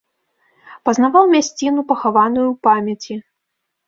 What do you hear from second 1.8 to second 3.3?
пахаваную ў памяці.